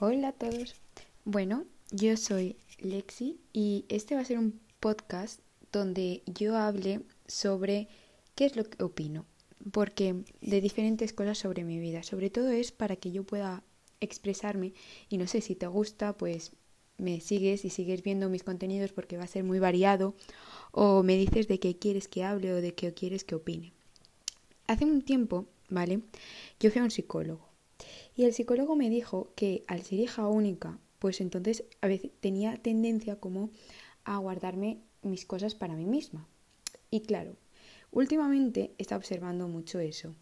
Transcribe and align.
Hola 0.00 0.28
a 0.28 0.32
todos. 0.32 0.74
Bueno, 1.24 1.66
yo 1.92 2.16
soy 2.16 2.56
Lexi 2.80 3.38
y 3.52 3.84
este 3.88 4.16
va 4.16 4.22
a 4.22 4.24
ser 4.24 4.40
un 4.40 4.58
podcast 4.80 5.38
donde 5.70 6.24
yo 6.26 6.56
hable 6.56 7.02
sobre 7.28 7.86
qué 8.34 8.46
es 8.46 8.56
lo 8.56 8.64
que 8.64 8.82
opino, 8.82 9.24
porque 9.70 10.16
de 10.40 10.60
diferentes 10.60 11.12
cosas 11.12 11.38
sobre 11.38 11.62
mi 11.62 11.78
vida. 11.78 12.02
Sobre 12.02 12.28
todo 12.28 12.48
es 12.48 12.72
para 12.72 12.96
que 12.96 13.12
yo 13.12 13.22
pueda 13.22 13.62
expresarme 14.00 14.72
y 15.08 15.16
no 15.16 15.28
sé 15.28 15.40
si 15.40 15.54
te 15.54 15.68
gusta, 15.68 16.16
pues 16.16 16.50
me 16.98 17.20
sigues 17.20 17.64
y 17.64 17.70
sigues 17.70 18.02
viendo 18.02 18.28
mis 18.28 18.42
contenidos 18.42 18.90
porque 18.90 19.16
va 19.16 19.22
a 19.22 19.28
ser 19.28 19.44
muy 19.44 19.60
variado 19.60 20.16
o 20.72 21.04
me 21.04 21.16
dices 21.16 21.46
de 21.46 21.60
qué 21.60 21.78
quieres 21.78 22.08
que 22.08 22.24
hable 22.24 22.52
o 22.52 22.60
de 22.60 22.74
qué 22.74 22.92
quieres 22.94 23.22
que 23.22 23.36
opine. 23.36 23.72
Hace 24.66 24.86
un 24.86 25.02
tiempo, 25.02 25.46
¿vale? 25.68 26.00
Yo 26.58 26.72
fui 26.72 26.80
a 26.80 26.84
un 26.84 26.90
psicólogo 26.90 27.53
y 28.16 28.24
el 28.24 28.32
psicólogo 28.32 28.76
me 28.76 28.90
dijo 28.90 29.30
que 29.34 29.64
al 29.66 29.82
ser 29.82 30.00
hija 30.00 30.28
única, 30.28 30.78
pues 30.98 31.20
entonces 31.20 31.64
a 31.80 31.88
veces 31.88 32.10
tenía 32.20 32.56
tendencia 32.56 33.16
como 33.16 33.50
a 34.04 34.18
guardarme 34.18 34.78
mis 35.02 35.26
cosas 35.26 35.54
para 35.54 35.74
mí 35.74 35.84
misma. 35.84 36.26
Y 36.90 37.00
claro, 37.00 37.36
últimamente 37.90 38.74
está 38.78 38.96
observando 38.96 39.48
mucho 39.48 39.80
eso. 39.80 40.14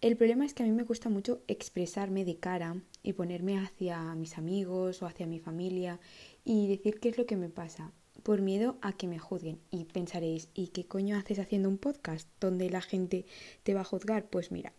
El 0.00 0.16
problema 0.16 0.44
es 0.46 0.54
que 0.54 0.62
a 0.62 0.66
mí 0.66 0.72
me 0.72 0.84
cuesta 0.84 1.08
mucho 1.08 1.42
expresarme 1.48 2.24
de 2.24 2.36
cara 2.36 2.80
y 3.02 3.14
ponerme 3.14 3.58
hacia 3.58 4.14
mis 4.14 4.38
amigos 4.38 5.02
o 5.02 5.06
hacia 5.06 5.26
mi 5.26 5.40
familia 5.40 5.98
y 6.44 6.68
decir 6.68 7.00
qué 7.00 7.08
es 7.08 7.18
lo 7.18 7.26
que 7.26 7.36
me 7.36 7.48
pasa, 7.48 7.90
por 8.22 8.40
miedo 8.40 8.78
a 8.80 8.92
que 8.92 9.08
me 9.08 9.18
juzguen. 9.18 9.58
Y 9.70 9.86
pensaréis, 9.86 10.50
¿y 10.54 10.68
qué 10.68 10.86
coño 10.86 11.16
haces 11.16 11.40
haciendo 11.40 11.68
un 11.68 11.78
podcast 11.78 12.28
donde 12.40 12.70
la 12.70 12.80
gente 12.80 13.26
te 13.64 13.74
va 13.74 13.80
a 13.80 13.84
juzgar? 13.84 14.28
Pues 14.28 14.52
mira, 14.52 14.72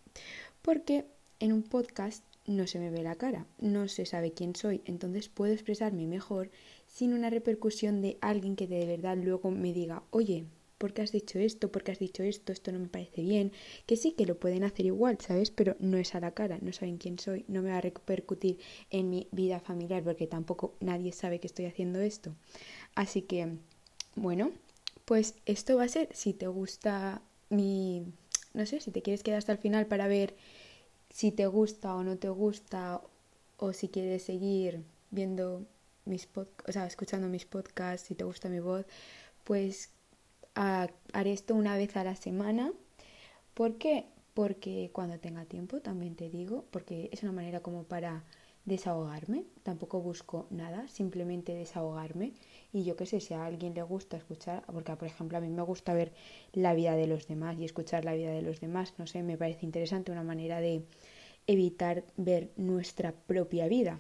porque 0.62 1.06
en 1.40 1.54
un 1.54 1.64
podcast 1.64 2.24
no 2.46 2.68
se 2.68 2.80
me 2.80 2.90
ve 2.90 3.04
la 3.04 3.16
cara, 3.16 3.46
no 3.60 3.88
se 3.88 4.06
sabe 4.06 4.32
quién 4.32 4.56
soy, 4.56 4.82
entonces 4.86 5.30
puedo 5.30 5.54
expresarme 5.54 6.08
mejor 6.08 6.50
sin 6.88 7.14
una 7.14 7.30
repercusión 7.30 8.02
de 8.02 8.18
alguien 8.22 8.56
que 8.56 8.68
de 8.68 8.86
verdad 8.86 9.18
luego 9.18 9.52
me 9.52 9.72
diga, 9.72 10.04
oye, 10.10 10.46
¿por 10.80 10.94
qué 10.94 11.04
has 11.04 11.12
dicho 11.12 11.38
esto? 11.38 11.72
¿Por 11.72 11.84
qué 11.84 11.92
has 11.92 12.00
dicho 12.00 12.24
esto? 12.24 12.52
Esto 12.52 12.72
no 12.72 12.80
me 12.80 12.88
parece 12.88 13.22
bien. 13.22 13.52
Que 13.86 13.98
sí 13.98 14.14
que 14.14 14.26
lo 14.26 14.40
pueden 14.40 14.64
hacer 14.64 14.88
igual, 14.88 15.20
¿sabes? 15.20 15.52
Pero 15.52 15.76
no 15.80 15.98
es 15.98 16.16
a 16.16 16.20
la 16.20 16.32
cara, 16.32 16.58
no 16.62 16.74
saben 16.74 16.98
quién 16.98 17.20
soy, 17.20 17.46
no 17.48 17.62
me 17.62 17.70
va 17.70 17.78
a 17.78 17.82
repercutir 17.82 18.58
en 18.90 19.10
mi 19.10 19.28
vida 19.32 19.60
familiar 19.60 20.04
porque 20.04 20.26
tampoco 20.26 20.74
nadie 20.80 21.12
sabe 21.12 21.40
que 21.40 21.48
estoy 21.48 21.66
haciendo 21.66 22.00
esto. 22.00 22.34
Así 22.96 23.22
que, 23.22 23.58
bueno, 24.16 24.52
pues 25.06 25.36
esto 25.46 25.78
va 25.78 25.84
a 25.84 25.90
ser, 25.90 26.10
si 26.14 26.34
te 26.34 26.48
gusta 26.48 27.22
mi... 27.50 28.06
No 28.54 28.66
sé, 28.66 28.80
si 28.80 28.90
te 28.90 29.04
quieres 29.04 29.22
quedar 29.22 29.38
hasta 29.38 29.52
el 29.52 29.60
final 29.60 29.86
para 29.86 30.08
ver 30.08 30.36
si 31.10 31.32
te 31.32 31.48
gusta 31.48 31.96
o 31.96 32.04
no 32.04 32.18
te 32.18 32.30
gusta 32.30 33.02
o 33.58 33.74
si 33.74 33.90
quieres 33.90 34.24
seguir 34.24 34.84
viendo 35.12 35.66
mis 36.06 36.26
podcasts, 36.26 36.70
o 36.70 36.72
sea, 36.72 36.86
escuchando 36.86 37.28
mis 37.28 37.46
podcasts, 37.46 38.08
si 38.08 38.16
te 38.16 38.24
gusta 38.24 38.50
mi 38.50 38.60
voz, 38.60 38.86
pues 39.44 39.92
haré 40.54 41.34
esto 41.34 41.56
una 41.56 41.78
vez 41.78 41.96
a 41.98 42.04
la 42.04 42.16
semana. 42.16 42.72
¿Por 43.54 43.78
qué? 43.78 44.06
Porque 44.34 44.90
cuando 44.94 45.20
tenga 45.20 45.46
tiempo, 45.46 45.82
también 45.82 46.16
te 46.16 46.30
digo, 46.30 46.66
porque 46.72 47.10
es 47.12 47.24
una 47.24 47.32
manera 47.32 47.62
como 47.62 47.84
para 47.84 48.24
desahogarme, 48.66 49.46
tampoco 49.64 50.02
busco 50.02 50.48
nada, 50.50 50.88
simplemente 50.88 51.54
desahogarme 51.54 52.34
y 52.72 52.84
yo 52.84 52.96
qué 52.96 53.06
sé, 53.06 53.20
si 53.20 53.34
a 53.34 53.46
alguien 53.46 53.74
le 53.74 53.82
gusta 53.82 54.18
escuchar, 54.18 54.64
porque 54.72 54.96
por 54.96 55.08
ejemplo 55.08 55.38
a 55.38 55.42
mí 55.42 55.50
me 55.50 55.64
gusta 55.64 55.94
ver 55.94 56.14
la 56.54 56.74
vida 56.74 56.96
de 56.96 57.08
los 57.08 57.28
demás 57.28 57.58
y 57.58 57.66
escuchar 57.66 58.06
la 58.06 58.14
vida 58.14 58.32
de 58.32 58.42
los 58.42 58.60
demás, 58.60 58.94
no 58.98 59.08
sé, 59.08 59.24
me 59.24 59.38
parece 59.38 59.66
interesante 59.66 60.12
una 60.12 60.24
manera 60.24 60.60
de 60.62 60.84
evitar 61.48 62.04
ver 62.18 62.52
nuestra 62.58 63.12
propia 63.12 63.68
vida. 63.68 64.00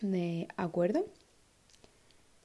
¿De 0.00 0.48
acuerdo? 0.56 1.06